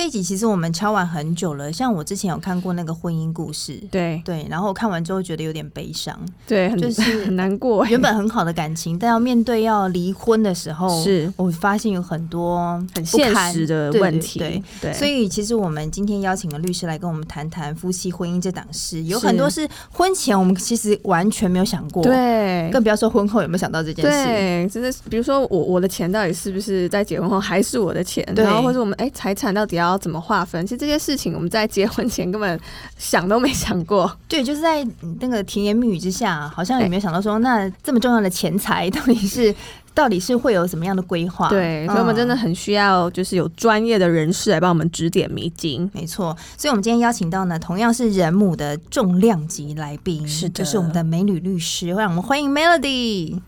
[0.00, 4.22] 这一集其实我们敲完很久了，像我之前有看过那个婚姻故事，对。
[4.24, 7.84] 对，然后看完之后觉得有点悲伤，对，就是很难过。
[7.86, 11.30] 原本很好的感情，但要面对要离婚的时候，是。
[11.36, 14.38] 我发现有很多很现实的问题。
[14.38, 24.10] 对对，对，所以其实我们今天邀请了律师来跟我们谈谈夫妻婚姻这档事，有很多是婚前我们其实完全没有想过，对，更不要说婚后有没有想到这件事。
[24.10, 28.26] 对，真的，比如说我我的钱到底是不是在结婚后还是我的钱？
[28.34, 30.64] 然后或者我们哎财产到底要要怎么划分？
[30.66, 32.58] 其实这些事情我们在结婚前根本
[32.96, 34.10] 想都没想过。
[34.28, 34.86] 对，就是在
[35.20, 39.54] 那个甜言蜜语之下，好像也没有想到说，那这么重要的钱财到底是
[39.92, 41.48] 到底是会有什么样的规划？
[41.48, 45.90] 对，所以我们真的很需要就是有专业的人士来帮我们指点迷津。
[45.92, 53.40] 没错，所以我们今天邀请到呢，同样是人母的重量级来宾，是的，就是我们的美女律师，让我们欢迎 Melody。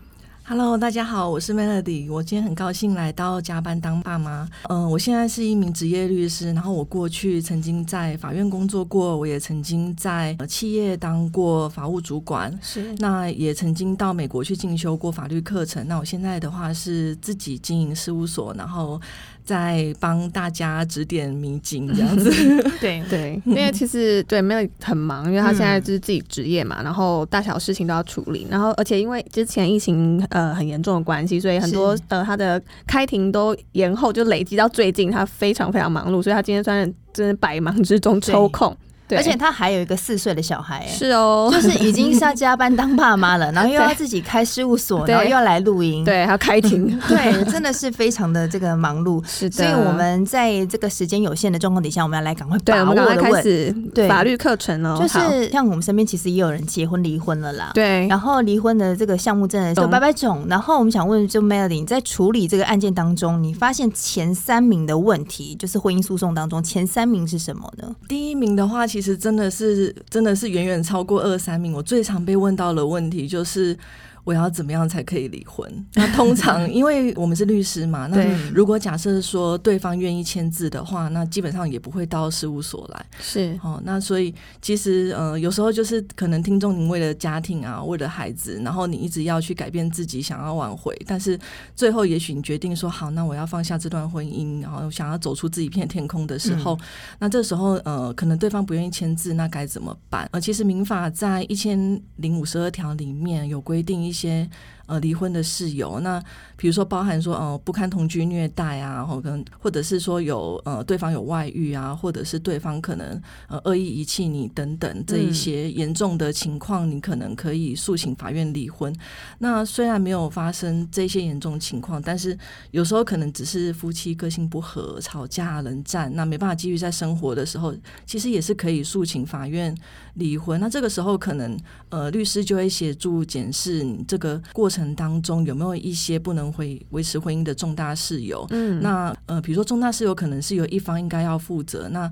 [0.55, 2.11] Hello，大家好，我是 Melody。
[2.11, 4.47] 我今天很高兴来到加班当爸妈。
[4.69, 12.93] 嗯、呃，我现在是一名职业律师，然后我过去曾经在法院工作过，我也曾经在企业当过法务主管，是。
[12.99, 15.87] 那也曾经到美国去进修过法律课程。
[15.87, 19.01] 那我现在的话是自己经营事务所，然后。
[19.45, 22.29] 在帮大家指点迷津这样子，
[22.79, 38.75] 对对，因为其实对 Melody 很忙，因为他现在就是自己职业嘛，然后大小事情都要处理，然后而且因为之前疫情呃很严重的关系，所以很多呃他的开庭都延后，就累积到最近，他非常非常忙碌，所以他今天算是真的百忙之中抽空。
[39.07, 49.23] 对，而且他还有一个四岁的小孩，是哦，就是已经是要加班当爸妈了，然后又要 自己开事务所，然后又要来录音，对，还要开庭， 对，真的是非常的这个忙碌。
[49.25, 54.07] 是的，所以我们在这个时间有限的状况底下，我们要来赶快把握的问，对，我们赶快开始对。
[54.07, 54.97] 法律课程哦。
[54.99, 60.45] 就是像我们身边其实也有人结婚离婚了啦，对，然后离婚的这个项目真的是百百种。
[60.47, 67.95] 然后我们想问，就 Melody 你在处理这个案件当中，你发现前三名的问题，就是婚姻诉讼当中前三名是什么呢？
[68.07, 69.91] 第一名的话，其实真的是。
[70.07, 71.73] 真的是远远超过二三名。
[71.73, 73.75] 我最常被问到的问题就是。
[74.23, 75.69] 我要怎么样才可以离婚？
[75.95, 78.23] 那通常因为我们是律师嘛，那
[78.53, 83.05] 如果假设说对方愿意签字的话，那基本上也不会到事务所来。
[83.19, 91.37] 是哦，那所以其实呃，有时候就是可能听众您为了家庭啊，为了孩子，然后你一直要去改变自己，想要挽回，但是
[91.75, 96.79] 最后也许你决定说好，那我要放下这段婚姻，然后想要走出自己一片天空的时候，嗯、
[97.19, 100.27] 那这时候呃，可能对方不愿意签字，那该怎么办？
[100.31, 104.47] 呃，其实民法在一千零五十二条里面有规定一一些
[104.85, 106.21] 呃，离婚的事由，那
[106.57, 118.93] 比如说包含说，呃，不堪同居虐待啊，或跟或者是说有呃对方有外遇啊，或者是对方可能呃恶意遗弃你等等这一些严重的情况，你可能可以诉请法院离婚。
[119.39, 122.37] 那虽然没有发生这些严重情况，但是
[122.71, 127.73] 有时候可能只是夫妻个性不合、吵架、冷战，那没办法继续在生活的时候，
[128.05, 129.73] 其实也是可以诉请法院
[130.15, 130.59] 离婚。
[130.59, 131.57] 那这个时候可能
[131.87, 138.45] 呃律师就会协助检视你这个过程当中有没有一些不能会维持婚姻的重大事由？
[138.49, 142.09] 嗯，那呃，比如说重大事由可能是有一方应该要负责，那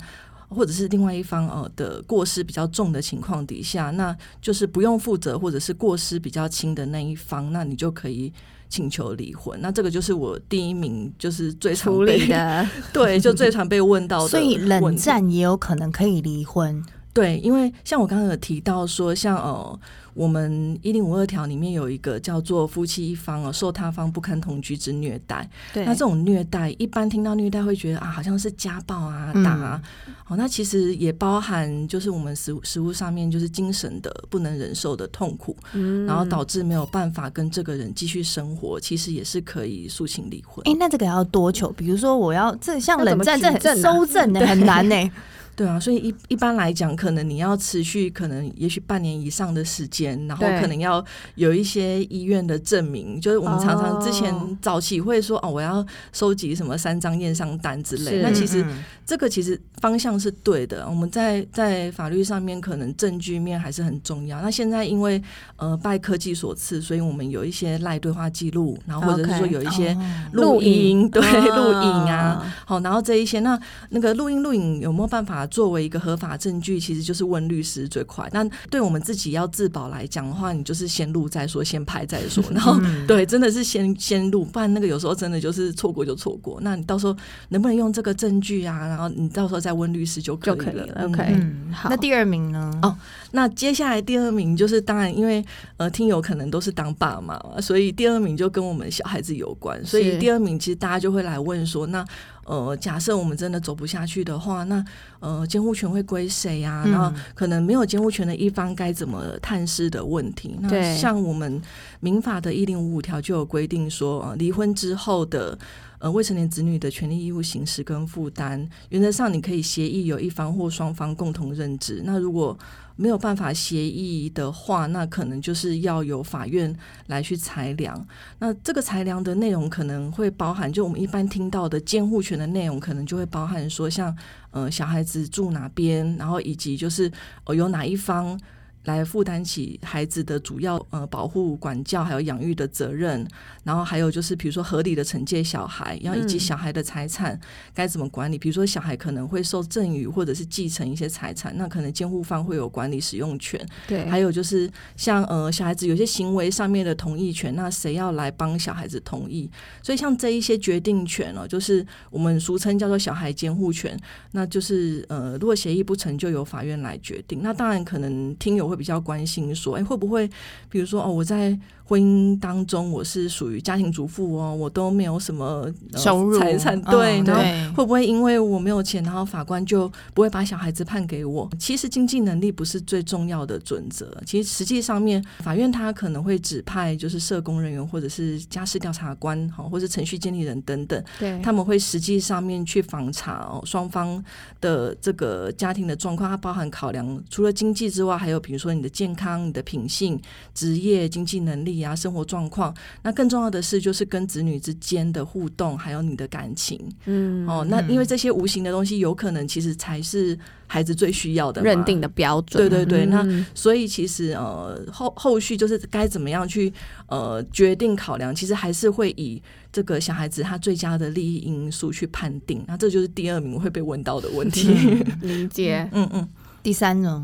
[0.47, 8.31] 或者是另外一方呃的过失比较重的情况底下，那就是不用负责或者是过失比较轻的那一方，那你就可以
[8.69, 9.57] 请求离婚。
[9.61, 14.27] 那这个就是我第一名，就是最常被的， 对，就最常被问到的。
[14.27, 16.83] 所以冷战也有可能可以离婚。
[17.13, 19.79] 对，因为像我刚刚有提到说，像呃。
[20.13, 25.49] 我们一零五二条里面有一个叫做夫妻一方哦，受他方不堪同居之虐待。
[25.73, 29.81] 对，那这种虐待，一般听到虐待会觉得啊，好像是家暴啊、打啊。
[30.25, 40.61] 好、嗯哦，那其实也包含就是我们实实务上面就是精神的不能忍受的痛苦，嗯，然后导致没有办法跟这个人继续生活，其实也是可以诉请离婚。
[40.67, 41.71] 哎，那这个要多久？
[41.71, 45.09] 比如说我要这像冷战这很收 证的很难呢、欸。
[45.53, 51.03] 对啊，所以一一般来讲，可能你要持续，可能也许半年以上的时间，然后可能要
[51.35, 53.19] 有一些医院的证明。
[53.21, 58.21] 就是我们常常之前早期会说哦，我要收集什么三张验伤单之类。
[58.23, 58.65] 那其实
[59.05, 60.87] 这个其实方向是对的。
[60.89, 64.41] 我们在在法律上面，可能证据面还是很重要。
[64.41, 65.21] 那现在因为
[65.57, 69.95] 呃拜科技所赐，所以我们有一些赖对话记录，然后或者是说有一些
[70.31, 73.59] 录音，对录影啊，好，然后这一些那
[73.89, 75.41] 那个录音录影有没有办法？
[75.51, 78.27] 作为一个合法证据，其实就是问律师最快。
[78.31, 82.43] 那对我们自己要自保来讲的话，你就是先录再说，先拍再说。
[82.51, 86.57] 然后、嗯、对，真的是先先录，不然那个有时候真的就是错过就错过。
[86.61, 87.15] 那你到时候
[87.49, 88.87] 能不能用这个证据啊？
[88.87, 90.63] 然后你到时候再问律师就可以了。
[90.63, 91.89] 可以了 OK，嗯，好。
[91.89, 92.71] 那第二名呢？
[92.81, 92.95] 哦，
[93.31, 95.45] 那接下来第二名就是当然，因为
[95.77, 99.85] 呃，听友可能都是当爸妈，所以第二名就跟我们小孩子有关。
[99.85, 102.05] 所以第二名其实大家就会来问说，那。
[102.45, 104.83] 呃，假设我们真的走不下去的话，那
[105.19, 106.83] 呃，监护权会归谁呀？
[106.87, 110.57] 然后可能没有监护权的一方该怎么探视的问题。
[110.61, 111.61] 嗯、那像我们
[111.99, 115.57] 民法的一零五五条就有规定说，呃，离婚之后的
[115.99, 122.01] 呃未成年子女的权利义务行使跟负担，原则上你可以协议有一方或双方共同认知。
[122.03, 122.57] 那如果
[123.01, 126.71] 没有办法协议的话，那可能就是要由法院
[127.07, 128.05] 来去裁量。
[128.37, 134.15] 那这个裁量的内容可能会包含，就我们一般听到的监护权的内容，可能就会包含说，像
[134.51, 137.11] 呃小孩子住哪边，然后以及就是
[137.45, 138.39] 呃有哪一方。
[138.85, 143.27] 来负担起孩子的主要呃保护、管教还有养育的责任，
[143.63, 147.39] 然后还有就是比如说合理的惩戒小孩，然后以及小孩的财产
[147.73, 148.37] 该怎么管理。
[148.37, 153.63] 比如说小孩可能会受赠与或者是继承一些财产，那可能监护方会有管理使用权。
[153.87, 159.49] 对，还有就是像呃小孩子有些行为上面的同意权，那谁要来帮小孩子同意？
[159.83, 163.95] 所以像这一些决定权哦，就是我们俗称叫做小孩监护权，
[164.31, 167.41] 那就是呃如果协议不成就由法院来决定。
[167.43, 170.27] 那当然可能听友会比较关心说，哎，会不会，
[170.69, 171.59] 比如说哦，我在。
[171.91, 181.49] 婚姻当中，我是属于家庭主妇哦，我都没有什么、呃、收入财产，对，然后会不会因为我没有钱，然后法官就不会把小孩子判给我？
[181.59, 194.23] 其实经济能力不是最重要的准则，其实实际上面法院他可能会指派就是社工人员或者是家事调查官哈，或者程序监理人等等，对，他们会实际上面去访查哦双方
[194.61, 200.17] 的这个家庭的状况，它包含考量除了经济之外，还有比如说你的健康、你的品性、
[200.53, 201.80] 职业、经济能力。
[201.81, 202.73] 呀，生活状况，
[203.03, 212.69] 那更重要的是就是跟子女之间的互动，还有你的感情，嗯，哦，那因为这些无形的东西，有可能其实才是孩子最需要的认定的标准。
[212.69, 216.71] 对对对，嗯、那所以其实呃后后续就是该怎么样去
[217.07, 219.41] 呃决定考量，其实还是会以
[219.71, 222.63] 这个小孩子他最佳的利益因素去判定。
[222.67, 224.69] 那这就是第二名会被问到的问题。
[225.21, 226.27] 理解，嗯嗯。
[226.63, 227.23] 第三呢？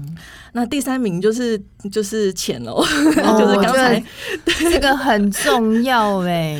[0.54, 1.62] 那第三名就是
[1.92, 2.86] 就是钱喽，哦、
[3.39, 4.04] 就是刚才
[4.72, 6.60] 这个很重要哎。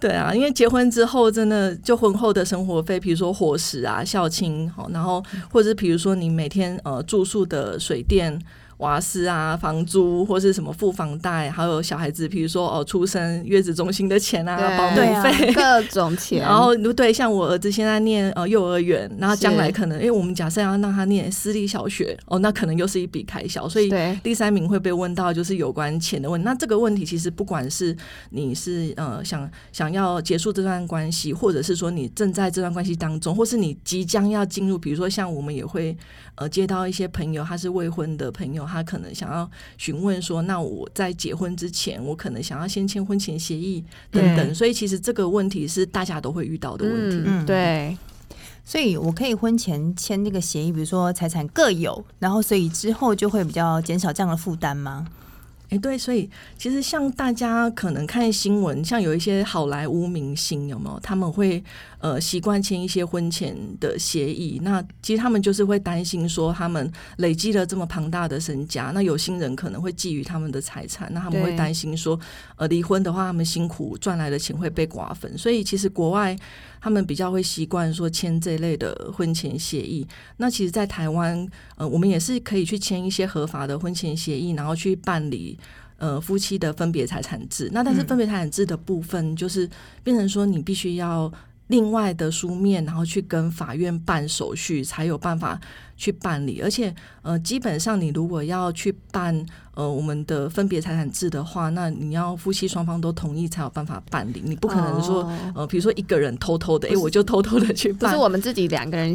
[0.00, 8.38] 对啊，因为结婚之后，真的就婚后的生活费，比如说伙食啊、孝亲，然后或者是比如说你每天呃住宿的水电。
[8.78, 16.40] 瓦斯啊，房租或是什么付房贷，还有小孩子，比如说哦，出生月子中心的钱啊，保姆费， 各种钱。
[16.40, 23.68] 然后对，像我儿子现在念呃幼儿园，然后将来可能，因为我们假设要让他念私立小学，哦，那可能又是一笔开销。
[23.68, 23.92] 所以
[24.22, 26.44] 第三名会被问到就是有关钱的问题。
[26.44, 27.96] 那这个问题其实不管是
[28.30, 35.96] 你是呃想想要结束这段关系，或者是说你正在这段关系当中，或是你即将要进入，比如说像我们也会
[36.34, 38.64] 呃接到一些朋友，他是未婚的朋友。
[38.74, 39.48] 他可能想要
[39.78, 47.22] 询问说：“那我在结婚之前，我可能想要先签婚前协议等等。”所以其实这个问题是大家都会遇到的问题。
[47.24, 47.96] 嗯，对。
[48.64, 55.06] 所以我可以婚前签那个协议，比如说财产各有，然后所以之后就会比较减少这样的负担吗？
[55.70, 61.00] 哎，对，所以其实像大家可能看新闻，像有一些好莱坞明星，有没有？
[61.00, 61.62] 他们会
[62.04, 64.60] 呃习惯签一些婚前的协议。
[64.62, 72.20] 那其实他们就是会担心说，他们累积了这么庞大的身家，那有心人可能会觊觎他们的财产，那他们会担心说，
[72.56, 75.38] 呃，离婚的话，他们辛苦赚来的钱会被瓜分。
[75.38, 76.36] 所以其实国外
[76.78, 80.06] 他们比较会习惯说签这类的婚前协议。
[80.36, 85.58] 那其实，在台湾，呃，我们也是可以去签一些合法的婚前协议，然后去办理。
[85.96, 89.66] 呃，夫妻的分别财产制，那但是分别财产制的部分，就是
[90.02, 91.32] 变成说你必须要
[91.68, 95.58] 另外的书面，然后去跟法院办手续，才有办法
[95.96, 96.60] 去办理。
[96.62, 99.44] 而且，呃，基本上你如果要去办。
[99.76, 109.12] 呃，我们的分别财产制的话，那你要夫妻双方都同意才有办法办理，你不可能说，哦、呃，比如说一个人偷偷的，哎是，我就偷偷的去办，不是我们自己两个人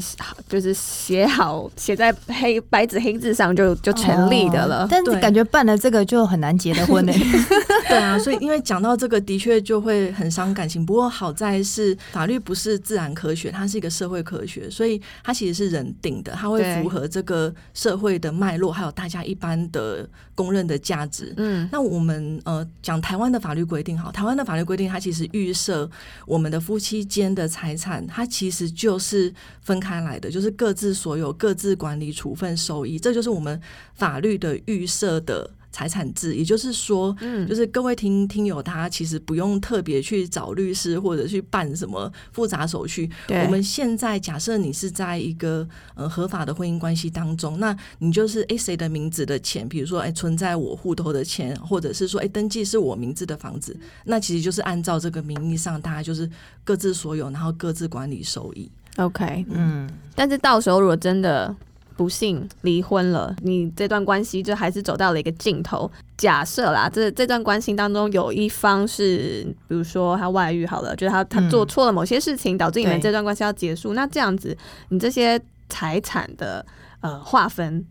[0.50, 4.84] 就是写好写在黑白纸黑字上就就成立的了。
[4.84, 7.13] 哦、但是感觉办了这个就很难结的婚呢？
[7.88, 10.86] 对啊，所以因为讲到这个，的确就会很伤感情。
[10.86, 20.05] 不过好在是法律不是自然科学，它是一个社会科学，所以它其实是人定的，它会符合这个社会的脉络，还有大家一般的
[20.36, 20.50] 公。
[20.50, 21.31] 公认的价值。
[21.38, 25.88] 嗯，那我们呃讲台湾的法律规定，好，台湾的法律规定，它其实预设
[26.25, 29.31] 我们的夫妻间的财产，它其实就是
[29.62, 33.62] 分开来的，就是各自所有、各自管理、处分收益，这就是我们
[33.93, 35.48] 法律的预设的。
[35.71, 43.09] 财产制，也就是说，嗯，就是各位听听友，他其实不用特别去找律师或者去办什么复杂手续。
[43.27, 56.29] 对，我们现在假设你是在一个呃合法的婚姻关系当中，那你就是诶谁的名字的钱，比如说诶存在我户头的钱，或者是说诶登记是我名字的房子，那其实就是按照这个名义上，大家就是
[56.63, 58.69] 各自所有，然后各自管理收益。
[58.97, 61.55] OK，嗯，但是到时候如果真的。
[62.00, 65.91] 不幸离婚了，你这段关系就还是走到了一个尽头。
[66.15, 73.94] 假设啦，这这段关系当中有一方是，比如说他外遇好了，就是他他做错了某些事情，导致你们这段关系要结束。
[73.94, 75.38] 那这样子，你这些
[75.68, 76.65] 财产的
[77.01, 77.86] 呃划分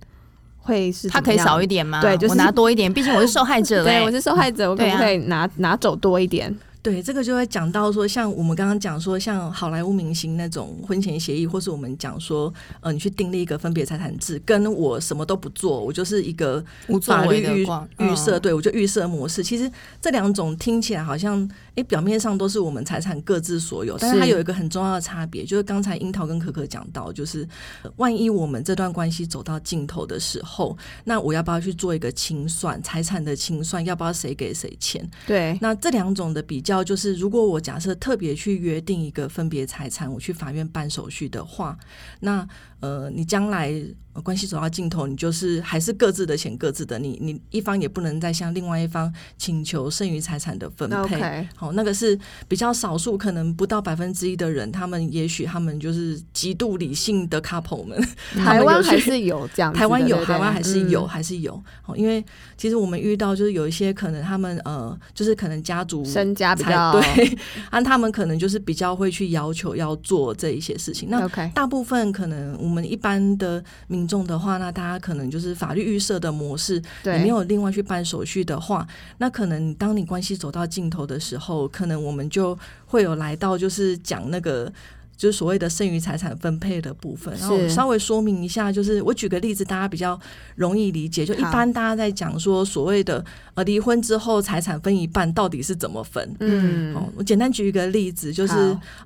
[0.56, 2.00] 会是他可以少一点吗？
[2.00, 3.84] 对，就是我拿多一点，毕竟我是受害者。
[3.84, 6.58] 对，我是受害者，我可不可以拿拿走多一点？
[6.82, 16.64] 对，这个就会讲到说，像我们刚刚讲说，像好莱坞明星那种婚前协议，或是我们讲说，呃，你去订立一个分别财产制，跟我什么都不做，我就是一个
[17.02, 17.66] 法律预
[17.98, 19.42] 预设，对我就预设模式。
[19.42, 19.70] 其实
[20.00, 21.48] 这两种听起来好像。
[21.78, 27.48] 诶，表面上都是我们财产各自所有，但是它有一个很重要的差别，就是刚才樱桃跟可可讲到，就是
[27.98, 33.84] 万一我们这段关系走到尽头的时候，那我要不要去做一个清算财产的清算？
[33.84, 35.08] 要不要谁给谁钱？
[35.24, 41.76] 对，那这两种的比较，就是如果我假设特别去约定一个分别财产，我去法院办手续的话，
[42.20, 42.46] 那
[42.80, 43.82] 呃，你将来。
[44.22, 51.46] 关系走到尽头，你就是还是各自的钱各自的，你你一方也不能再向另外一方请求剩余财产的分配。
[51.54, 57.96] 好，那个是比较少数，可能不到百分之一的人，他们也许他们就是极度理性的 couple 们。
[58.34, 61.62] 台湾还是有这样，台湾有，台湾还是有，还是有。
[61.82, 62.24] 好，因为
[62.56, 67.38] 其实我们遇到就是有一些可能他们呃，就是可能家族身家比较对，
[67.70, 71.08] 那他们可能就是比较会去要求要做这一些事情。
[71.08, 78.88] 那大部分可能我们一般的民重的话，那大家可能就是法律预设的模式，你没有另外去办手续的话，
[79.18, 84.72] 那可能当你关系走到尽头的时候，可能我们就会有来到就是讲那个。
[85.18, 90.18] 就是所谓的剩余财产分配的部分，然后我稍微说明一下，就是我举个例子，大家比较
[90.54, 91.26] 容易理解。
[91.26, 93.22] 就一般大家在讲说所谓的
[93.54, 96.36] 呃离婚之后财产分一半到底是怎么分？
[96.38, 98.54] 嗯，哦，我简单举一个例子，就是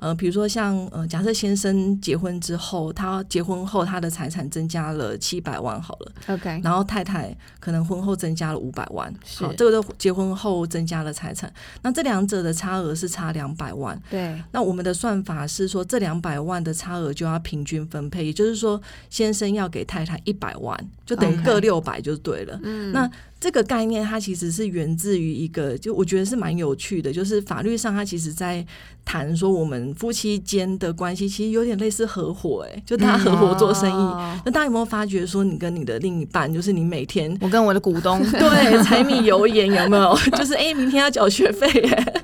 [0.01, 11.51] 呃，比如说像呃，假设先生结婚之后，他结婚后他的财产增加了七百万好了，OK，然后太太可能婚后增加了五百万，好，这个都结婚后增加了财产，
[11.81, 16.02] 那这两者的差额是差两百万，对，那我们的算法是说这。
[16.03, 18.79] 两百万的差额就要平均分配，也就是说，
[19.09, 22.61] 先生要给太太一百万，就等于各六百就对了。
[22.63, 23.11] 嗯，那。
[23.43, 28.65] 这个概念它其实是源自于一个，就我觉得是蛮有趣的，就是法律上它其实在
[29.05, 33.93] 谈说我们夫妻间的关系其实有点类似合伙，哎，就大家合伙做生意。
[33.93, 40.17] 嗯、那大家有没有发觉说，你跟你的另一半，就是你每天我跟我的股东 对柴米油盐有没有？
[40.39, 42.22] 就是哎，明天要缴学费，哎，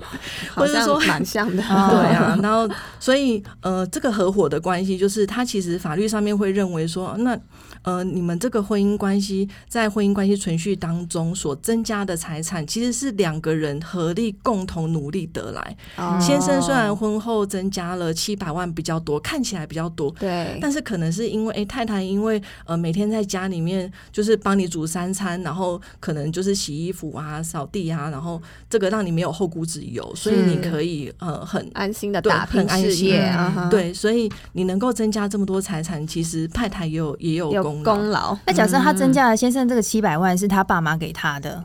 [0.58, 2.38] 或者说蛮像的， 对啊。
[2.42, 7.38] 然后所以呃，这个合伙的关系，就是他其实法律上面会认为说那。
[7.82, 15.76] 呃，你们这个婚姻关系在婚姻关系存续当中所增加的财产，其实是两个人合力共同努力得来。
[15.97, 33.32] 哦、先生虽然婚后增加了七百万比较多，看起来比较多，对，但是可能是因为，哎，太太因为呃每天在家里面就是帮你煮三餐，然后可能就是洗衣服啊、扫地啊，然后这个让你没有后顾之忧，所以你可以呃很安心的打拼事业，
[33.70, 37.67] 对，所以你能够增加这么多财产，其实太太也有也有。
[37.82, 38.37] 功劳。
[38.46, 41.62] 那假设他增加了先生这个七百万是他爸妈给他的，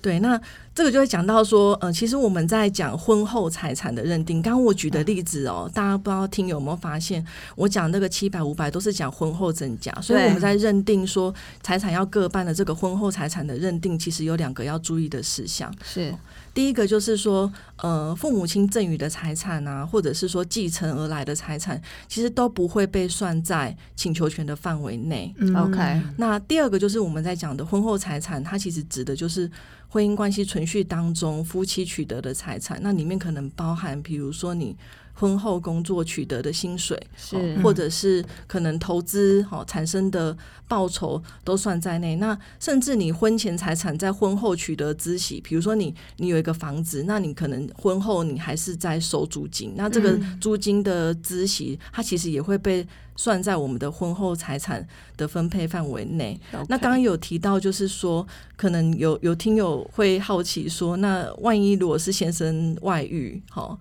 [0.00, 0.40] 对，那
[0.74, 4.40] 这个就会讲到说，呃，其实我们在讲婚后财产的认定。
[4.40, 7.24] 刚刚我举的例子哦，大家不知道听有没有发现，
[7.56, 16.14] 我讲那个七百五百都是讲婚后增加，所以我们在认定说财产要各半的这个婚后财产的认定，其实有两个要注意的事项是。
[16.58, 25.32] 第一个就是说，呃，父母亲赠与的财产啊，或者是说继承而来的财产，其实都不会被算在请求权的范围内。
[25.54, 29.48] OK，嗯，那第二个就是我们在讲的婚后财产，它其实指的就是
[29.86, 34.76] 婚姻关系存续当中夫妻取得的财产，那里面可能包含，比如说你。
[35.18, 40.36] 婚后工作取得的薪水，是或者是可能投资哈产生的
[40.68, 42.14] 报酬都算在内。
[42.16, 56.38] 那甚至你婚前财产在婚后取得孳息，比如说你你有一个房子，那你可能婚后你还是在收租金，那这个租金的孳息，它其实也会被算在我们的婚后财产的分配范围内。
[56.68, 58.24] 那刚刚有提到，就是说
[58.56, 63.76] 可能有有听友会好奇说，那万一如果是先生外遇，哈？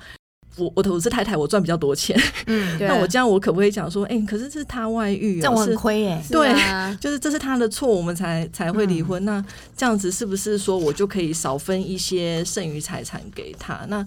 [0.58, 6.54] 我我我是太太，我赚比较多钱， 嗯，那我这样我可不可以讲说，哎、欸，可是这是他外遇，这样我很亏耶，对，
[7.00, 9.24] 就是这是他的错，我们才才会离婚。
[9.24, 9.46] 嗯、那
[9.76, 13.86] 这样子是不是说我就可以少分一些剩余财产给他？
[13.88, 14.06] 那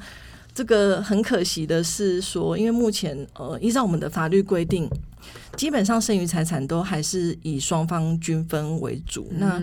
[0.53, 4.89] 这个很可惜的是说，因为目前呃，依照我们的法律规定，
[5.57, 9.29] 基本上剩余财产都还是以双方均分为主。
[9.31, 9.63] 嗯、那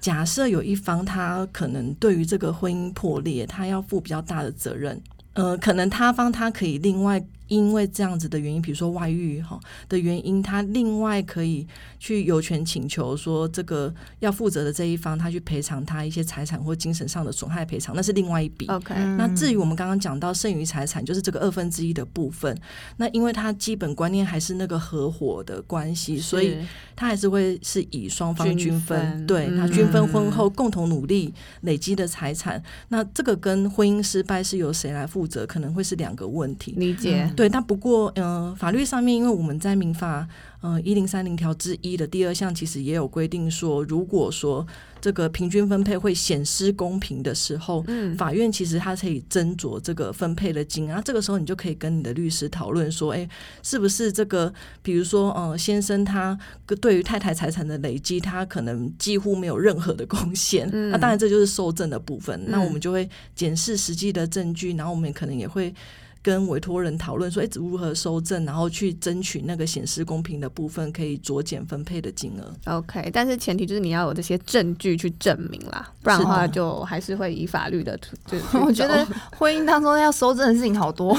[0.00, 4.98] 假设有一方他可能对于这个婚姻破裂，他要负比较大的责任。
[5.34, 7.22] 呃，可能他方他可以另外。
[7.48, 11.66] 因为这样子的原因，比如说外遇哈的原因，他另外可以
[11.98, 18.66] 去有权请求说，这个要负责的这一方，他去赔偿他一些财产或精神上的损害赔偿，那是另外一笔。
[18.68, 22.56] OK，那至于我们刚刚讲到剩余财产，就是这个二分之一的部分，
[22.96, 26.56] 那因为他基本观念还是那个合伙的关系，所以
[26.96, 36.72] 他还是会是以双方均分，均分对他均分婚后共同努力累积的财产，那这个跟婚姻失败是由谁来负责，可能会是两个问题。
[36.78, 37.30] 理解。
[37.34, 40.26] 对，但不过，嗯、呃，法律上面，因为我们在民法，
[40.62, 44.66] 嗯、呃，一零三零条之一的第二项，其实也有规定说，如果说
[45.00, 53.28] 这个平均分配会显失公平的时候，嗯，法院其实它可以斟酌这个分配的金额，这个时候你就可以跟你的律师讨论说，哎，
[53.62, 56.38] 是不是这个，比如说，呃，先生他
[56.80, 65.74] 对于太太财产的累积，他可能几乎没有任何的贡献，嗯、那当然这就是受赠的部分，嗯、那我们就会检视实际的证据，然后我们可能也会。
[66.24, 72.74] 跟委托人讨论说，哎，如何收证，然后去争取那个显示公平的部分，可以酌减分配的金额。
[72.78, 77.94] OK，但是前提就是你要有这些证据去证明啦，不然的话就还是会以法律的。
[78.26, 81.14] 就我觉得婚姻当中要收证的事情好多，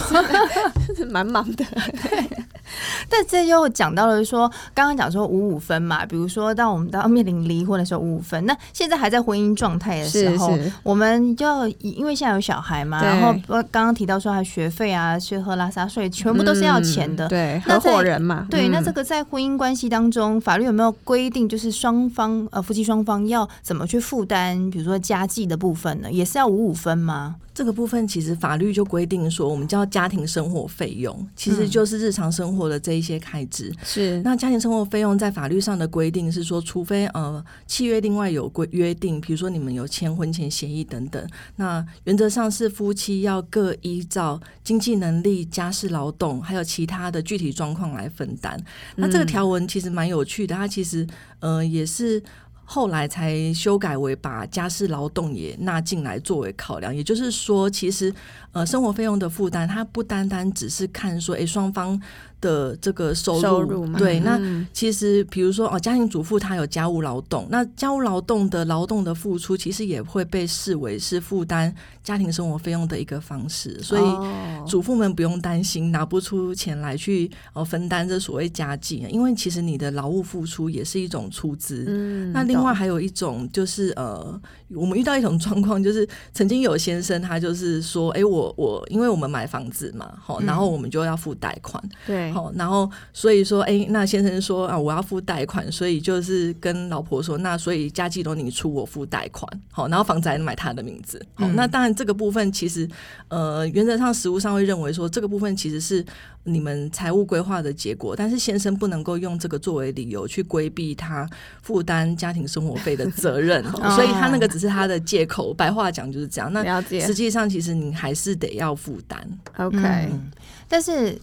[0.97, 1.63] 是蛮忙的。
[3.07, 17.27] 但这又讲到了说，刚刚讲说五五分嘛，比如说当我们到面临离婚的时候五五分，那现在还在婚姻状态的时候，是是我们就要因为现在有小孩嘛，然后刚刚提到说还学费啊、吃喝拉撒睡，全部都是要钱的。
[17.27, 18.47] 嗯、对，合伙人嘛。
[18.49, 26.11] 对，嗯、那这个在婚姻关系当中，法律有没有规定，就是双方呃夫妻双方要怎么去负担，比如说家计的部分呢？
[26.11, 27.35] 也是要五五分吗？
[27.55, 33.69] 这个部分其实法律就规定说，我们叫家庭生活费用，其实就是日常生活的这一些开支。
[33.69, 41.25] 嗯、是那家庭生活费用在法律上的规定是说，除非呃契约另外有规约定，比如说你们有签婚前协议等等，
[41.55, 48.61] 那原则上是夫妻要各依照经济能力、家事劳动还有其他的具体状况来分担。
[48.97, 51.07] 那这个条文其实蛮有趣的，它其实
[51.39, 52.21] 呃也是。
[52.65, 58.13] 后来才修改为把家事劳动也纳进来作为考量，也就是说，其实
[58.55, 62.01] 呃生活费用的负担，它不单单只是看说，哎双方。
[62.41, 64.39] 的这个收入，收入对，那
[64.71, 81.85] 其实比如说哦，家庭主妇她有家务劳动，那家务劳动的劳动的付出，其实也会被视为是负担家庭生活费用的一个方式，所以主妇们不用担心拿不出钱来去哦分担这所谓家计，因为其实你的劳务付出也是一种出资。
[81.87, 84.39] 嗯，那另外还有一种就是呃，
[84.69, 92.31] 我们遇到一种 状况，就是曾经有先生他就是说，哎，我我因为我们买房子嘛，好，然后我们就要付贷款，对。
[92.31, 99.49] 好，然后所以说，哎，那先生说啊，我要付贷款，所以就是跟老婆说，那所以家计都你出，我付贷款。
[99.71, 101.23] 好，然后房子还能买他的名字。
[101.35, 102.87] 好，嗯、那当然这个部分其实，
[103.27, 106.05] 呃，原则上实务上会认为说，这个部分其实是
[106.45, 111.29] 你们财务规划的结果，但是先生不能够用这个作为理由去规避他
[111.61, 113.61] 负担家庭生活费的责任，
[113.95, 115.53] 所以他那个只是他的借口。
[115.53, 116.53] 白话讲就是这样。
[116.53, 119.27] 那 实际上其实你还是得要负担。
[119.57, 120.31] OK，、嗯、
[120.69, 121.19] 但是。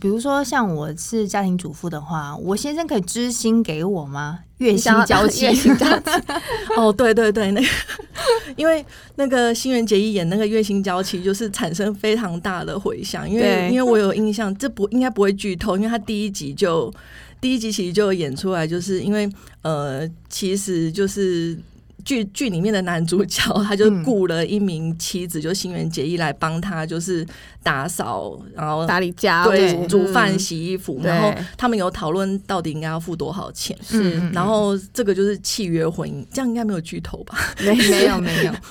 [0.00, 4.40] 比如说，像我是家庭主妇的话，我先生可以支薪给我吗？
[4.58, 6.10] 月薪娇妻， 月薪娇妻。
[6.76, 7.66] 哦，对对对，那个，
[8.56, 8.84] 因为
[9.16, 13.28] 那个新垣结衣演那个月薪娇妻，就是产生非常大的回响。
[13.28, 16.92] 因为因为我有印象，这不应该不会剧透，因为他第一集就
[17.40, 19.28] 第一集其实就演出来，就是因为
[19.62, 21.56] 呃，其实就是。
[22.04, 27.26] 剧剧里面的男主角，他就雇了一名妻子，嗯、就新垣结衣来帮他，就是
[27.64, 33.76] 打扫，然后打理家对，煮饭、洗衣服，然后他们有讨论到底应该要付多少钱。
[33.82, 37.36] 是，然后这个就是契约婚姻，这样应该没有剧透吧？
[37.64, 38.52] 没没有没有。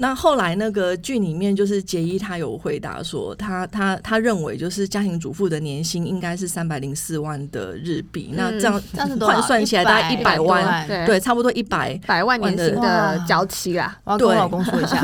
[0.00, 8.80] 那后来那个剧里面就是杰伊他有回答说，他他他认为就是家庭主妇的年薪应该是三百零四万的日币，那这样
[9.18, 13.98] 换算起来大概一百万，对，差不多一百百万年薪的娇妻啦。
[14.04, 15.00] 我要跟我老公说一下，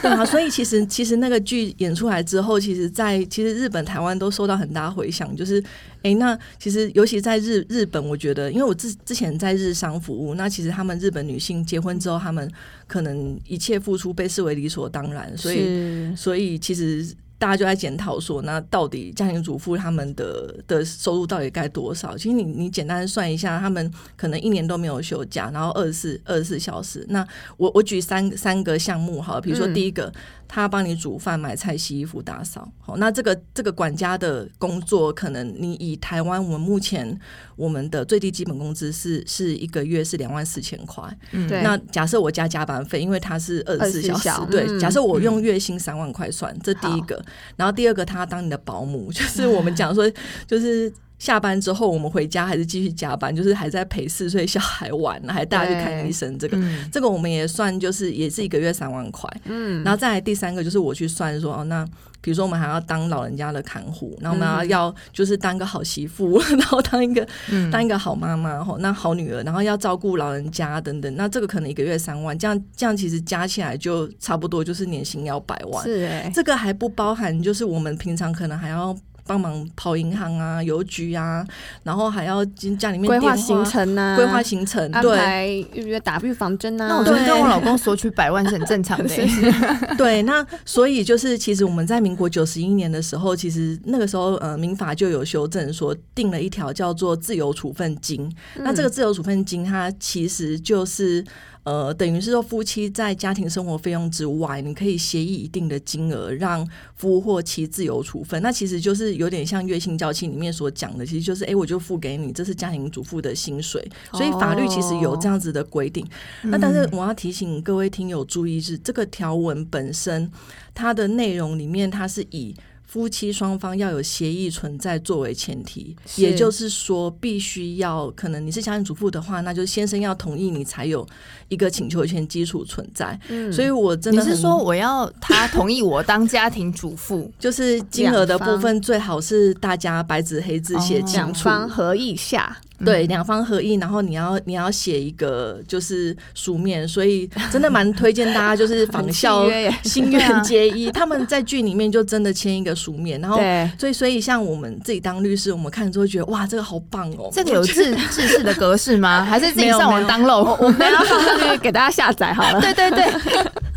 [0.00, 5.62] 对 啊，所以其实其实那个剧演出来之后，其实在其实日本、台湾都受到很大回响，就是。
[6.02, 12.50] 哎，那其实尤其在日日本，我觉得，因为我之之前在日商服务，那其实他们日本女性结婚之后，他们
[12.86, 17.06] 可能一切付出被视为理所当然，所以所以其实。
[17.40, 22.14] 大家就在检讨说，那到底家庭主妇他们的的收入到底该多少？
[22.14, 27.06] 其实你你简单算一下，他们可能一年都没有休假，然后二十四二十四小时。
[27.08, 27.26] 那
[27.56, 30.12] 我我举三三个项目好了，比如说第一个，嗯、
[30.46, 32.70] 他帮你煮饭、买菜、洗衣服、打扫。
[32.78, 37.18] 好，那这个这个管家的工作，可能你以台湾我们目前
[37.56, 41.02] 我们的最低基本工资是是一个月是两万四千块。
[41.32, 41.62] 嗯，对。
[41.62, 44.66] 那假设我加加班费，因为他是二十四小时，小对。
[44.68, 47.24] 嗯、假设我用月薪三万块算，嗯、这第一个。
[47.56, 50.10] 然后第二个，他当你的保姆，就是我们讲说，
[50.46, 56.36] 就是下班之后我们回家还是继续加班，就是还在陪四岁小孩玩，还带他去看医生。
[56.36, 59.30] 这个，嗯、这个我们也算，就是也是一个月三万块。
[59.44, 61.86] 嗯，然后再来第三个，就是我去算说，哦，那。
[62.22, 75.82] 比如说，我们还要当老人家的看护，然后我们要要就是当个好媳妇，嗯、 然后当一个、嗯、当一个好妈妈，吼，那好女儿，然后要照顾老人家等等，那这个可能一个月三万，这样这样其实加起来就差不多就是年薪要百万。
[75.82, 78.94] 是哎、欸，这个还不包含就是我们平常可能还要。
[79.30, 81.46] 帮忙跑银行啊、邮局啊，
[81.84, 86.88] 然后还要进家里面规划行程啊，规划行程，安排预约打预防针啊。
[86.88, 89.14] 那我觉得跟我老公索取百万是很正常的。
[89.96, 98.28] 对，那所以就是其实我们在民国九十一年的时候，其实那个时候呃民法就有修正，说定了一条叫做自由处分金。
[98.56, 101.24] 嗯、那这个自由处分金，它其实就是。
[101.62, 108.42] 呃，等于是说，夫妻在家庭生活费用之外，你可以协议一定的金额，让夫或妻自由处分。
[108.42, 113.86] 那其实就是有点像月薪娇妻里面所讲的，其实就是，哎，我就付给你，这是家庭主妇的薪水。
[114.12, 116.02] 所以法律其实有这样子的规定。
[116.04, 116.08] 哦、
[116.44, 120.30] 那但是我要提醒各位听友注意是，是这个条文本身
[120.74, 122.54] 它的内容里面，它是以。
[122.90, 131.06] 夫妻双方要有协议存在作为前提，也就是说，必须要可能你是家庭主妇的话，那就先生要同意你才有
[131.46, 133.16] 一个请求权基础存在。
[133.28, 142.58] 嗯，所以我真的你是说我要他同意我当家庭主妇， 就是金额的部分最好是大家白纸黑字写清楚，两方合意下。
[142.84, 149.46] 对，两方合意，然后你要你要写一个就是书面，所以真的蛮推荐大家就是仿效
[149.82, 153.38] 心愿结衣，他们在剧里面就真的签一个书面，然后
[153.78, 157.28] 所以所以像我们自己当律师，我们看了之后觉得哇，这个好棒哦。
[157.32, 159.24] 这个有制制式的格式吗？
[159.24, 160.56] 还是自己上网 download？
[160.60, 162.60] 我们要放上去给大家下载好了。
[162.60, 163.04] 对对对，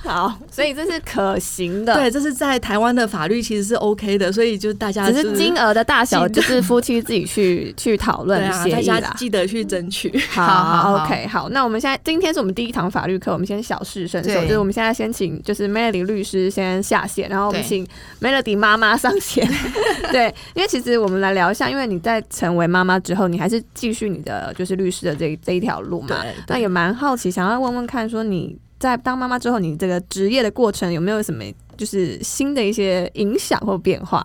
[0.03, 1.95] 好，所以这是可行的。
[1.95, 8.91] 对，这是在台湾的法律其实是 OK 的，所以就大家只是金额的大小，就是夫妻自己去 去讨论协议。
[9.15, 10.11] 记得去争取。
[10.29, 11.49] 好， 好，OK，好。
[11.49, 17.87] 那我们现在今天是我们第一堂法律课，我们先小试身手，就是我们现在先请就是 Melody 律师先下线，然后我们请
[18.21, 19.49] Melody 妈妈上线。
[20.11, 26.17] 对，因为其实我们来聊一下，因为你在成为妈妈之后，你还是继续你的就是律师的这这一条路嘛。
[26.47, 31.41] 那也蛮好奇，想要问问看，说你在当妈妈之后，你这个职业的过程有没有什么
[31.77, 34.21] 就是新的一些影响或变化？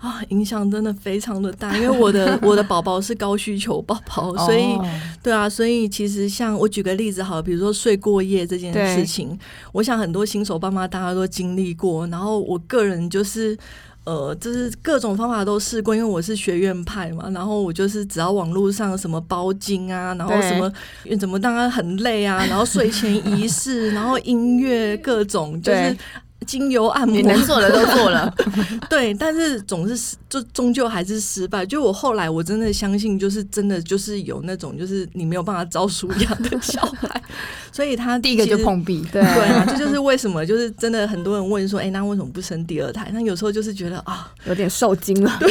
[0.00, 4.76] 啊，影响真的非常的大，因为我的 我的宝宝是高需求宝宝，所以
[5.22, 9.38] 对啊，所以其实像我举个例子好，比如说睡过夜这件事情，
[9.70, 13.56] 我想很多新手爸妈大家都经历过，然后我个人就是
[14.04, 20.72] 呃，就是各种方法都试过，因为我是学院派嘛，然后我就是只要网络上什么包金啊，然后什么
[21.18, 25.96] 怎么当然很累啊，然后睡前仪式， 然后音乐各种就是。
[26.44, 28.32] 精油按摩，你能做的都做了，
[28.88, 31.64] 对，但是总是就终究还是失败。
[31.64, 37.22] 就我后来我真的相信，就是真的就是有那种就是你没有办法招书一样的小孩，
[37.72, 43.10] 所以他第一个就碰壁，对对啊，这就是为什么就是真的很多人问说，哎、欸，那为什么不生第二胎？
[43.14, 45.50] 那有时候就是觉得啊，有点受惊了，对。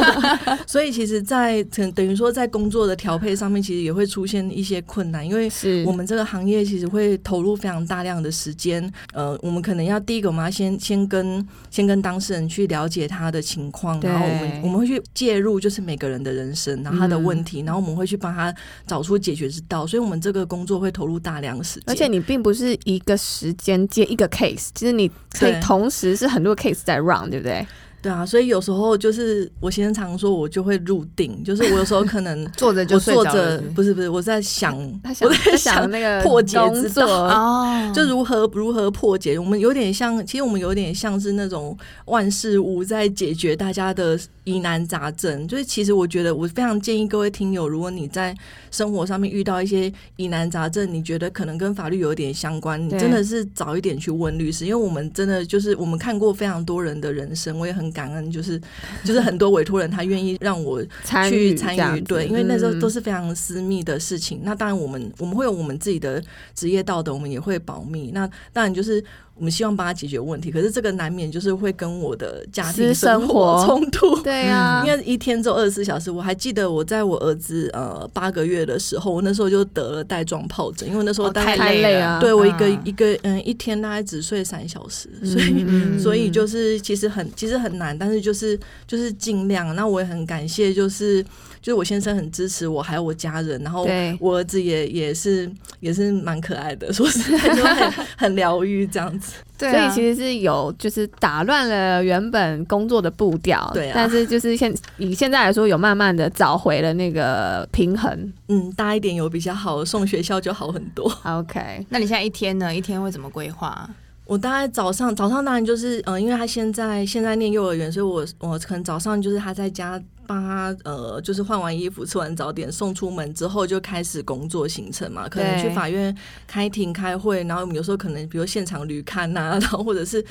[0.66, 10.21] 所以其实，在等等于说在工作的调配上面，其实也会出现一些困难，因为是我们这个行业其实会投入非常大量的时间，呃，我们可能要第一。
[10.28, 18.54] 我们要先先跟先跟当事人去了解他的情况，然后我们我们会去介入，就是每个人的人生，然后他的问题，嗯、然后我们会去帮他
[18.86, 19.86] 找出解决之道。
[19.86, 21.84] 所以，我们这个工作会投入大量时间。
[21.86, 27.66] 而且，你并不是一个时间接一个 case，其实你可以同时是很多 case 在 run，对不对？
[28.02, 33.32] 对啊，所以有时候就是我先生常说，我就会入定，就是我有时候可能 坐着就睡着，
[33.76, 34.76] 不是不是，我在想，
[35.14, 39.38] 想我在想那个 破解之道 哦，就如何如何破解。
[39.38, 45.46] 我们有点像，其实我们有点像是那种万事屋在解决大家的疑难杂症。
[45.46, 48.34] 就是其实我觉得，我非常建议各位听友，如果你在
[48.72, 58.60] 生活上面遇到一些疑难杂症，你觉得可能跟法律有点相关，你真的是早一点去问律师，因为我们真的就是我们看过非常多人的人生，我也很感恩，就是
[59.04, 60.82] 就是很多委托人他愿意让我
[61.28, 64.38] 去参与，对，因为那时候都是非常私密的事情。
[64.38, 66.22] 嗯、那当然，我们我们会有我们自己的
[66.54, 68.10] 职业道德，我们也会保密。
[68.12, 69.04] 那当然就是。
[69.34, 74.20] 我们希望帮他解决问题，可是这个难免就是会跟我的家庭生活冲突。
[74.22, 76.10] 对呀， 因为一天只有二十四小时。
[76.10, 82.20] 我还记得我在我儿子呃八个月的时候，我那时候就得了带状疱疹，因为那时候太累了。
[82.20, 89.74] 对我一个一个嗯一天大概只睡三小时，所以所以就是其实很其实很难，但是就是就是尽量。
[89.74, 91.24] 那我也很感谢，就是
[91.62, 93.86] 就是我先生很支持我，还有我家人，然后
[94.18, 95.48] 我儿子也也是
[95.78, 99.34] 也是蛮可爱的， 说实在就很很疗愈这样子。
[99.56, 108.32] 对啊，所以其实是有就是打乱了原本工作的步调，对啊，但是就是现以现在来说，有慢慢的找回了那个平衡。
[108.48, 111.10] 嗯，大一点有比较好，送学校就好很多。
[111.22, 112.74] OK，那你现在一天呢？
[112.74, 113.88] 一天会怎么规划？
[114.24, 120.02] 我大概早上早上当然就是嗯、呃，因为他现在现在念幼儿园，所以我我可能早上就是他在家。
[120.24, 125.28] 帮他呃，就是换完衣服、吃完早点，送出门之后就开始工作行程嘛。
[125.28, 130.24] 可能去法院开庭开会，然后有时候可能比如现场旅勘呐，然后或者是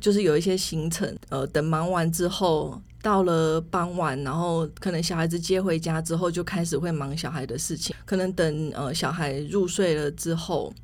[0.00, 1.16] 就是有一些行程。
[1.28, 7.94] 呃，等忙完之后，到了傍晚，然后可能小孩子接回家之后，就开始会忙小孩的事情。
[8.04, 10.74] 可能等呃小孩入睡了之后。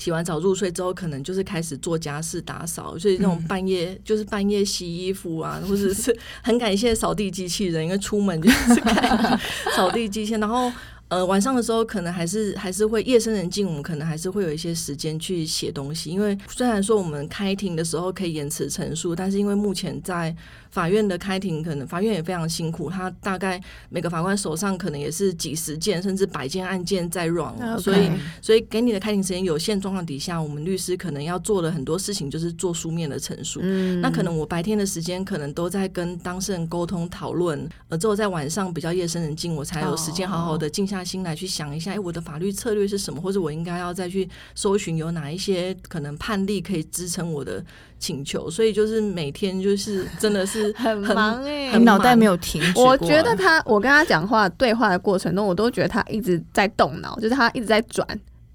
[0.00, 9.38] 洗完澡入睡之后，可能就是开始做家事打扫，所以那种半夜、嗯、就是半夜洗衣服啊，或者是很感谢扫地机器人，因为出门就是开
[9.76, 10.72] 扫地机器人，然后。
[11.10, 16.08] 呃，晚上的时候可能还是还是会夜深人静，我们可能还是会有一些时间去写东西。
[16.08, 20.32] 因为虽然说我们开庭的时候可以延迟陈述，但是因为目前在
[20.70, 27.78] 法院的开庭，可能法院也非常辛苦，他大概每个法官手上可能也是几十件甚至百件案件在 run，Okay.
[27.78, 33.60] 所以所以给你的开庭时间有限状况底下，我们律师可能要做的很多事情就是做书面的陈述。
[33.62, 43.20] 嗯，那可能我白天的时间可能都在跟当事人沟通讨论，呃，之后在晚上比较夜深人静，我才有时间好好的静下心来去想一下，哎，我的法律策略是什么？
[43.20, 47.64] 或者我应该要再去搜寻有哪一些可能判例可以支撑我的
[48.00, 48.50] 请求？
[48.50, 52.80] 所以就是每天就是真的是 很，很忙哎，脑袋没有停止。
[52.80, 58.04] 我觉得他，我跟他讲话对话的过程中，我都觉得他一直在动脑，就是他一直在转。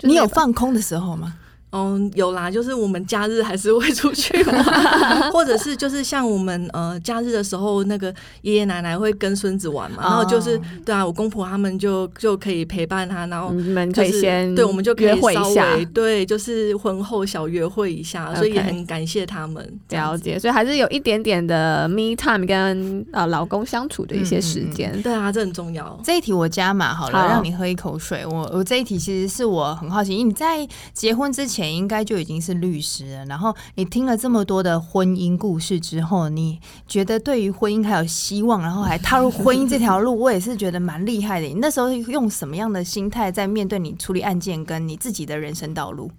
[0.01, 1.33] 你有放空的时候吗？
[1.75, 4.63] 嗯，有啦，就是我们假日还是会出去玩，
[5.33, 25.99] 或者是就是像我们呃假日的时候，那个爷爷奶奶会跟孙子玩嘛，然后就是对啊，我公婆他们就就可以陪伴他，然后你们可以先对，我们就可以约会一下，对，就是婚后小约会一下，所以也很感谢他们了解，所以还是有一点点的 me time 跟呃老公相处的一些时间，对啊，这很重要。
[26.05, 28.25] 这一题我加码好了，让你喝一口水。
[28.25, 31.64] 我我这一题其实是我很好奇，因为你在结婚之前。
[31.73, 33.25] 应该就已经是律师了。
[33.25, 41.47] 然后你听了这么多的婚姻故事之后，你觉得对于婚姻还有希望，然后还踏入婚姻这条路， 我也是觉得蛮厉害的。
[41.47, 46.11] 你那时候用什么样的心态在面对你处理案件跟你自己的人生道路？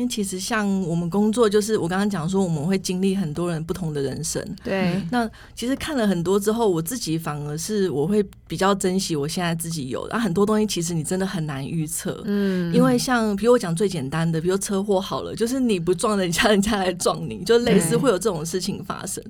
[0.00, 4.42] 因为其实像我们工作，就是我刚刚讲说，我们会经历很多人不同的人生。
[4.64, 10.14] 对，那其实看了很多之后，我自己反而是我会比较珍惜我现在自己有的。
[10.14, 12.22] 啊，很多东西其实你真的很难预测。
[12.24, 19.22] 嗯，因为像比如我讲最简单的，比如车祸好了，就是你不撞人家，人家来撞你，就类似会有这种事情发生。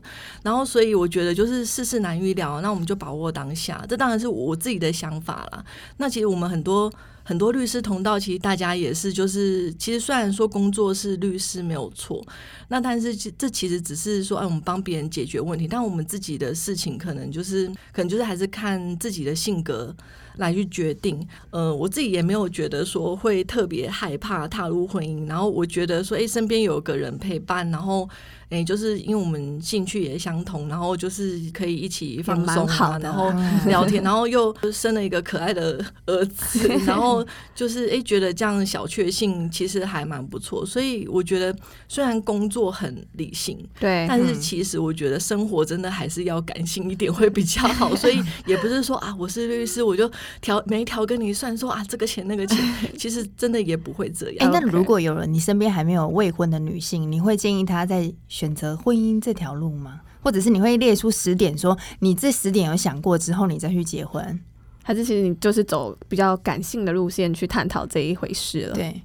[0.44, 3.84] 然后，所以我觉得就是世事难预料，那我们就把握当下。
[3.88, 5.64] 这当然是我自己的想法啦。
[5.96, 6.88] 那其实我们很多。
[7.22, 12.24] 很多律师同道，其实大家也是，就是其实虽然说工作是律师没有错，
[12.68, 19.94] 那但是这其实只是说，哎，我们帮别人解决问题，但我们自己的事情可能就是，可能就是还是看自己的性格
[20.36, 21.24] 来去决定。
[21.50, 28.08] 呃，我自己也没有觉得说会特别害怕踏入婚姻，然后我觉得说，哎，身边有个人陪伴，然后。
[28.50, 33.32] 哎、欸，就是因为我们兴趣也相同，然后就是可以一起放松啊，然后
[33.66, 40.66] 聊天，然后又生了一个可爱的儿子， 然后就是哎、欸，觉得这样小确幸其实还蛮不错。
[40.66, 41.56] 所以我觉得，
[41.88, 47.94] 虽然工作很理性，对，但是其实我觉得生活真的还是要感性一点会比较好。
[47.94, 50.10] 所以也不是说啊，我是律师，我就
[50.40, 52.58] 调每一条跟你算说啊，这个钱那个钱，
[52.98, 54.50] 其实真的也不会这样。
[54.50, 60.00] 哎、欸，那如果有了你身边还没有未婚的女性，你会建议她在选择婚姻这条路吗？
[60.22, 64.40] 或者是你会列出十点，说你这十点有想过之后，你再去结婚，
[64.82, 68.74] 还是其实你就是走比较感性的路线去探讨这一回事了？
[68.74, 69.02] 对。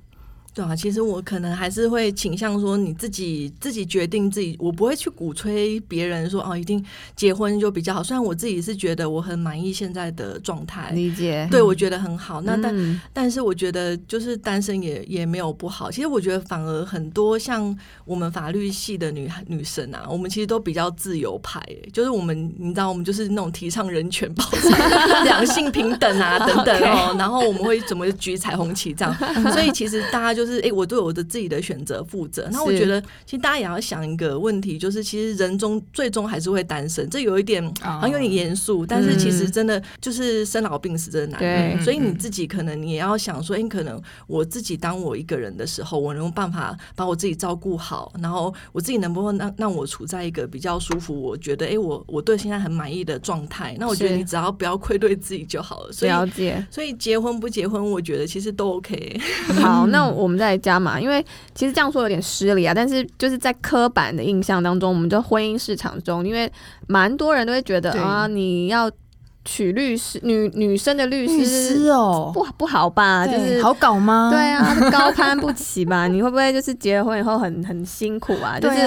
[0.56, 6.82] 对啊，其实我可能还是会倾向说你自己自己决定自己，我不会去鼓吹别人说哦，一定
[7.14, 8.02] 结婚就比较好。
[8.02, 12.40] 虽然我自己是觉得我很满意现在的状态，理解，对我觉得很好。
[12.40, 15.92] 那但、嗯、但是我觉得就是单身也也没有不好。
[15.92, 24.72] 其实我觉得反而很多像我们法律系的女女生啊，我们其实都比较自由派，就是我们你知道，我们就是那种提倡人权、保障
[25.26, 27.14] 两性平等啊等等哦。
[27.20, 29.14] 然后我们会怎么举彩虹旗这样，
[29.52, 30.45] 所以其实大家就。
[30.46, 32.48] 就是哎，我对我的自己的选择负责。
[32.52, 41.84] 那我觉得，其实大家也要想一个问题，就是其实人终最终还是会单身，这有一点好像有点严肃，但是其实真的就是生老病死真的难免。
[41.84, 53.76] 所以你自己可能你也要想说，哎，可能我自己当我一个人的时候，我能有办法把我自己照顾好，然后我自己能不能让让我处在一个比较舒服，我觉得哎，我我对现在很满意的状态。
[53.80, 55.92] 那我觉得你只要不要愧对自己就好了。
[55.92, 56.64] 所以了解。
[56.70, 59.20] 所以结婚不结婚，我觉得其实都 OK。
[59.60, 60.35] 好，那我们。
[60.38, 66.52] 在家嘛，因为其实这样说有点失礼啊，但是就是在刻板的印象当中，我们就婚姻市场中，因为
[66.88, 68.90] 蛮多人都会觉得啊，你要
[69.44, 73.28] 娶律师，女女生的律师，律师哦，不不好吧？
[73.28, 74.30] 就是好搞吗？
[74.32, 76.08] 对啊， 高攀不起吧？
[76.08, 78.60] 你会不会就是结婚以后很很辛苦啊？
[78.60, 78.78] 就是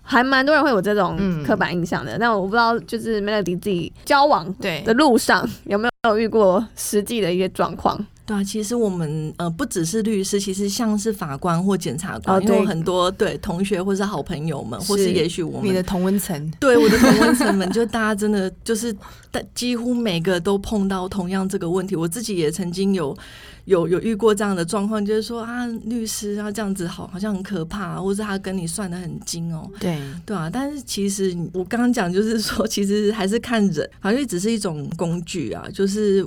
[0.00, 2.16] 还蛮多人会有这种刻板印象的。
[2.16, 7.98] 那我不知道，就是 Melody 自己交往对的路上有没有遇过实际的一些状况？
[8.26, 18.94] 对啊，其实我们呃不只是律师，其实像是法官或检察官，因为很多对同学或是好朋友们，或是也许我们你的同温层，对我的同温层们，就大家真的就是，
[19.54, 21.94] 几乎每个都碰到同样这个问题。
[21.94, 23.16] 我自己也曾经有
[23.66, 30.50] 有有遇过这样的状况，就是说啊，律师啊这样子好好像很可怕，或者他跟你算的很精哦，对对啊。
[30.52, 36.26] 但是其实我刚刚讲就是说，其实还是看人，好像只是一种工具啊，就是。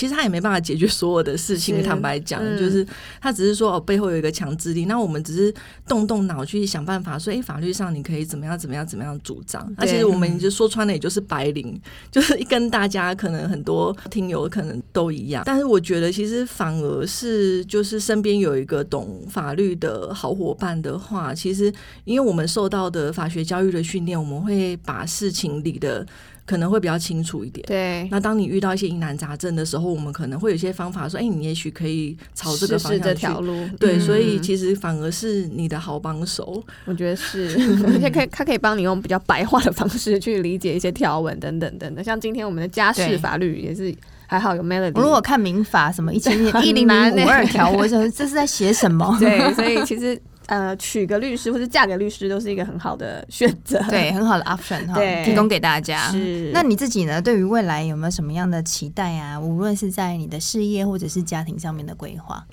[0.00, 2.86] 其实他也没办法解决所有的事情，坦白讲，嗯、就是
[3.20, 4.86] 他只是说哦，背后有一个强制力。
[4.86, 5.54] 那我们只是
[5.86, 9.70] 动动脑去想办法，说哎，法律上你可以怎么样，怎么样，怎么样主张。
[9.76, 11.78] 那其实我们就说穿了，也就是白领，
[12.10, 15.42] 就是跟大家可能很多听友可能都一样。
[15.44, 21.70] 但是我觉得，其实反而是就是身边有一个懂法律的好伙伴的话，其实
[22.04, 26.06] 因为我们受到的法学教育的训练，我们会把事情理的。
[26.50, 27.64] 可能会比较清楚一点。
[27.64, 33.04] 对，那当你遇到一些疑难杂症的时候，我们可能会有一些方法说，哎，你也许可以朝这个方向去。
[33.04, 33.54] 试试这条路。
[33.78, 36.60] 对，嗯、所以其实反而是你的好帮手。
[36.86, 42.02] 我觉得是， 而且可以，他可以帮你用比较白话的方式去理解一些条文等等等等。
[42.02, 43.94] 像今天我们的家事法律也是
[44.26, 44.92] 还好有 Melody。
[44.96, 46.36] 我如果看民法什么一千
[46.66, 49.16] 一零零五二条，我想这是在写什么？
[49.20, 50.20] 对，所以其实。
[50.50, 56.10] 呃，娶个律师或者嫁给律师都是一个很好的选择， 对，很好的 option 哈，提供给大家。
[56.10, 57.22] 是，那你自己呢？
[57.22, 59.38] 对于未来有没有什么样的期待啊？
[59.38, 62.44] 无论是在你的事业或者是家庭上面的规划。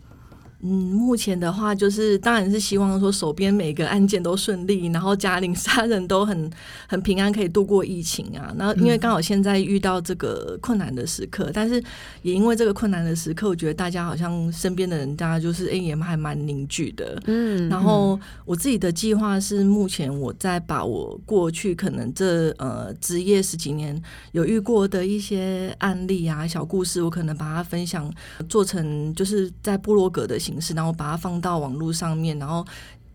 [0.62, 6.50] 嗯，目前的话就是，当然是希望说手边每个案件都顺利，然后家里杀人都很
[6.88, 8.54] 很平安，可以度过疫情啊。
[8.58, 11.82] 然后因为刚好现在遇到这个困难的时刻，但是
[12.24, 17.22] 也因为这个困难的时刻，我觉得大家好像身边的人，大家就是哎也还蛮凝聚的。
[17.26, 28.12] 嗯，然后我自己的计划是，目前我在把我过去可能这呃职业十几年有遇过的一些案例啊、小故事，我可能把它分享
[28.50, 32.66] 做成就是在部落格的形式，然后把它放到网络上面，然后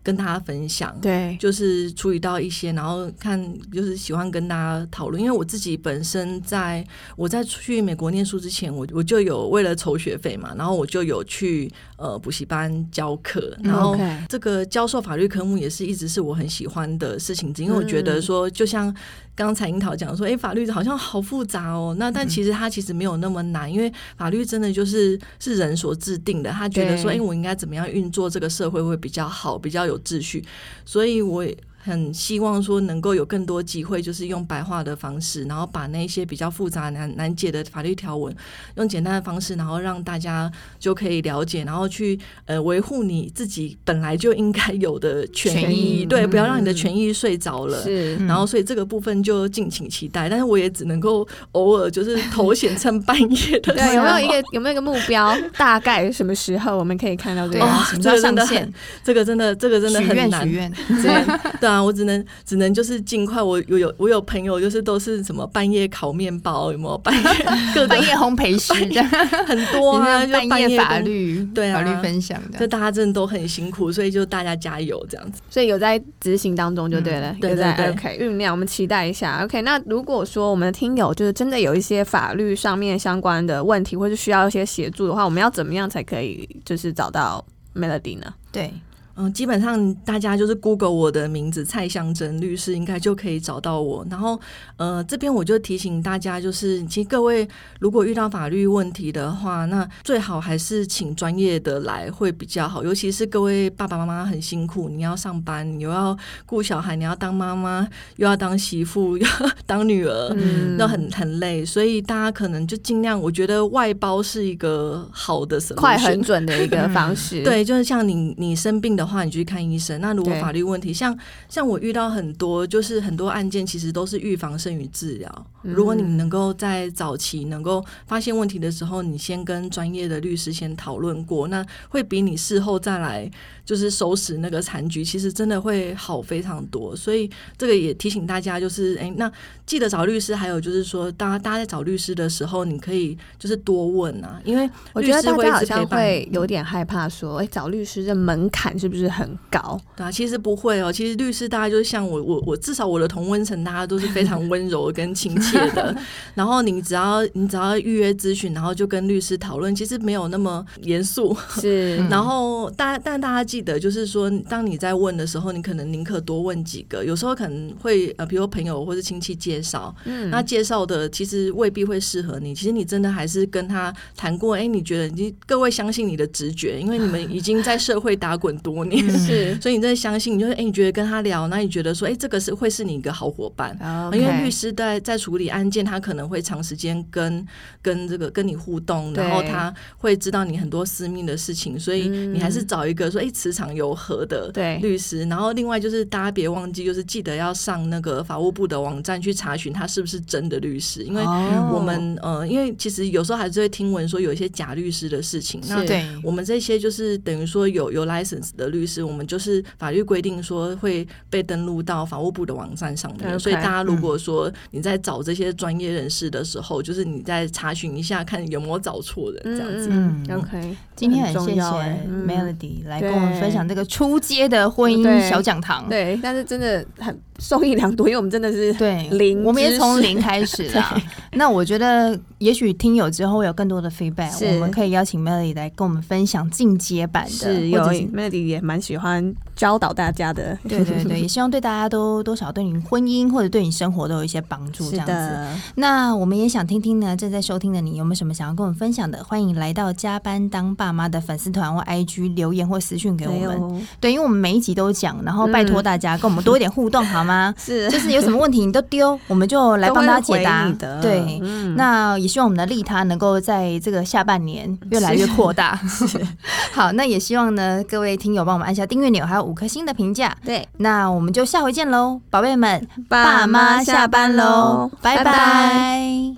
[0.03, 0.95] 跟大家分享。
[1.01, 5.21] 对，就是处理到一些，然后看就是喜欢跟大家讨论。
[5.21, 6.85] 因为我自己本身在
[7.15, 18.93] 我在去美国念书之前，我我就有为了筹学费嘛，然后我就有去呃补习班教课，然后这个教授法律科目也是一直是我很喜欢的事情，因为我觉得说就像。
[19.35, 21.95] 刚才樱桃讲说，哎，法律好像好复杂哦。
[21.97, 26.51] 那但其实它其实没有那么难，因为法律真的就是是人所制定的。
[26.51, 30.43] 他觉得说，哎，我应该怎么样运作这个社会会比较好，比较有秩序。
[30.85, 31.57] 所以我也。
[31.85, 38.33] 很希望说能够有更多机会，就是用白话的方式，然后把那些比较复杂难难解的法律条文，
[38.75, 47.83] 用简单的方式，然后让大家就可以了解，然后去呃维护你自己本来就应该有的权益，益对，不要让你的权益睡着了。
[47.83, 50.29] 是、嗯，然后所以这个部分就敬请期待。
[50.29, 53.73] 但是我也只能够偶尔就是头显趁半夜的。
[53.75, 55.35] 对，有没有一个有没有一个目标？
[55.57, 57.65] 大概什么时候我们可以看到这个？
[57.65, 58.71] 哦、什么时候上线？
[59.03, 60.47] 这个真的，这个真的很难。
[60.47, 61.25] 许愿，许愿，
[61.59, 61.72] 对。
[61.73, 63.41] 对啊，我只能只能就是尽快。
[63.41, 67.23] 我有有我有朋友就是都是什么半夜烤面包，有没有半夜
[67.73, 69.03] 各半夜烘焙师的
[69.45, 75.41] 很多啊，就半夜法律对啊，法律分享的，就大家真的都很辛苦，所以就大家加油这样子。
[75.49, 79.43] 所以有在执行当中就对了，嗯、对对对，OK，酝酿，我们期待一下。
[79.43, 87.43] OK，那如果说我们的听友就是真的有一些法律上面相关的问题，或是需要一些协助的话，我们要怎么样才可以就是找到
[87.75, 88.33] Melody 呢？
[88.51, 88.71] 对。
[89.15, 94.03] 嗯，基本上大家就是 Google 我的名字蔡香珍律师，应该就可以找到我。
[94.09, 94.39] 然后，
[94.77, 97.47] 呃，这边我就提醒大家，就是其实各位
[97.79, 102.83] 如果遇到法律问题的话，那最好还是请专业的来会比较好。
[102.83, 111.63] 尤其是各位爸爸妈妈很辛苦，你要上班，你又要顾小孩，你要当妈妈，又要当媳妇，又要当女儿，嗯，都很很累。
[111.63, 117.43] 所以大家可能就尽量，我觉得外包是一个好的、快、很准的一个方式。
[117.45, 119.02] 对，就是像你你生病的。
[119.03, 119.99] 的话，你就去看医生。
[120.01, 121.17] 那如果法律问题，像
[121.49, 125.45] 像我遇到很多，就是很多案件，其实都是预防胜于治疗。
[125.61, 133.29] 如果你能够在早期能够发现问题的时候，你先跟专业的律师先讨论过，那会比你事后再来
[133.63, 136.95] 就是收拾那个残局，其实真的会好非常多。
[136.95, 139.31] 所以这个也提醒大家，就是哎，那
[139.65, 140.33] 记得找律师。
[140.33, 149.79] 还有就是说，大家大家在找律师的时候，你可以就是多问啊，因为我觉得大家好像会有点害怕说，哎，找律师这门槛是不是很高？
[149.95, 150.93] 对啊，其实不会哦。
[150.93, 155.95] 其实律师大家就是像我我我，至少我的同温层，大家都是非常温柔跟亲切的。
[156.35, 161.35] 然后你只要你只要预约咨询，然后就跟律师讨论，其实没有那么严肃。
[161.59, 167.03] 是， 然后大但大家记得，就是说，当你在问的时候，你可能宁可多问几个。
[167.03, 172.53] 有时候可能会呃，比如朋友或者亲戚介绍，嗯，那介绍的其实未必会适合你。
[172.53, 179.03] 其实你真的还是跟他谈过，哎，你觉得你各位相信你的直觉，因为你们已经在社会打滚多年。
[179.19, 184.17] 是，所以你真的相信，你就是哎，你觉得跟他聊，那你觉得说，哎，这个是会是你一个好伙伴，Okay.
[184.17, 187.45] 因为律师在在处理案件，他可能会长时间跟
[187.81, 195.23] 跟这个跟你互动，然后他会知道你很多私密的事情，所以你还是找一个说，哎，磁场有合的律师。
[195.25, 201.23] 然后另外就是大家别忘记，就是记得要上那个法务部的网站去查询他是不是真的律师，因为
[201.71, 205.61] 我们呃，因为其实有时候还是会听闻说有一些假律师的事情。
[205.67, 209.01] 那对我们这些就是等于说有有 license 的律师。
[209.01, 219.87] 我们就是法律规定说会被登录到法务部的网站上面，Okay, 所以大家如果说你在找这些专业人士的时候，嗯、就是你在查询一下，看有没有找错人这样子。
[219.91, 225.87] 嗯，OK，今天很谢谢 Melody 来跟我们分享这个初阶的婚姻小讲堂。
[225.87, 227.17] 对，但是真的很。
[227.39, 230.95] 受益良多，因为我们真的是对零，我们也从零开始啦。
[231.33, 237.31] 那我觉得，也许听友之后会有更多的 feedback，我们可以邀请 Melody 来跟我们分享进阶版的。
[237.31, 244.89] 是有 Melody 也蛮喜欢教导大家的，对对对，也希望对大家都多少对你婚姻或者对你生活都有一些帮助。
[244.89, 249.23] 这样子，那我们也想听听呢，正在收听的你有没有什么想要跟我们分享的？
[249.23, 253.85] 欢迎来到加班当爸妈的粉丝团或 IG 留言或私讯给我们。
[253.99, 257.53] 对，因为我们每一集都讲，然后 拜托大家跟我们多一点互动，好吗？
[257.57, 260.71] 是，就是有什么问题你都丢，我们就来帮大家解答。
[261.01, 265.75] 对，嗯、那也希望我们的利他能够在这个下半年越来越扩大。
[265.87, 266.07] 是
[266.71, 270.35] 好，那也希望呢，各位听友帮我们按下订阅钮，还有五颗星的评价。
[270.45, 276.35] 对，那我们就下回见喽，宝贝们，爸妈下班喽，拜拜。